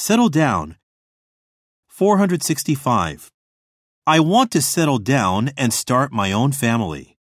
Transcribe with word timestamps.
Settle 0.00 0.28
down. 0.28 0.76
465. 1.88 3.32
I 4.06 4.20
want 4.20 4.52
to 4.52 4.62
settle 4.62 5.00
down 5.00 5.50
and 5.56 5.72
start 5.72 6.12
my 6.12 6.30
own 6.30 6.52
family. 6.52 7.17